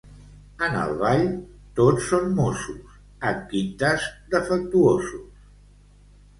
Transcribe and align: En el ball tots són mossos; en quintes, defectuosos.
En 0.67 0.77
el 0.83 0.93
ball 1.01 1.21
tots 1.81 2.07
són 2.15 2.33
mossos; 2.41 2.97
en 3.35 3.45
quintes, 3.53 4.11
defectuosos. 4.35 5.49